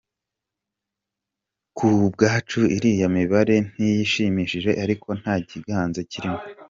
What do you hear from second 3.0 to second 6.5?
mibare ntishimishije ariko nta gitangaza kirimo.